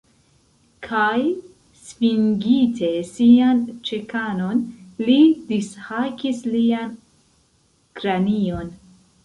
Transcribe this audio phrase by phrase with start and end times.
[0.85, 1.17] Kaj,
[1.81, 3.61] svinginte sian
[3.91, 4.65] ĉekanon,
[5.05, 5.19] li
[5.53, 6.99] dishakis lian
[8.01, 8.77] kranion.